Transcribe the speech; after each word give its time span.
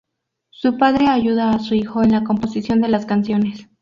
Su 0.49 0.79
padre 0.79 1.09
ayuda 1.09 1.51
a 1.51 1.59
su 1.59 1.75
hijo 1.75 2.01
en 2.01 2.11
la 2.11 2.23
composición 2.23 2.81
de 2.81 2.87
las 2.87 3.05
canciones. 3.05 3.67